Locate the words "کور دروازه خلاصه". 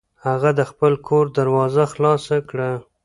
1.07-2.37